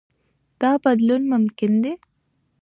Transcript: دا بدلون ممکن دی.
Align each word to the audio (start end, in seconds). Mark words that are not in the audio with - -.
دا 0.61 0.71
بدلون 0.83 1.21
ممکن 1.31 1.71
دی. 1.83 1.93